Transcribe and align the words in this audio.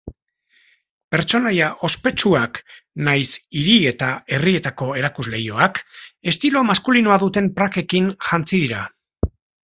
Pertsonaia 1.15 1.65
ospetsuak 1.87 2.55
nahiz 3.07 3.27
hiri 3.59 3.75
eta 3.89 4.07
herrietako 4.37 4.87
erakusleihoak 5.01 5.77
estilo 6.31 6.63
maskulinoa 6.71 7.19
duten 7.25 7.51
prakekin 7.61 8.09
jantzi 8.31 8.63
dira. 8.63 8.81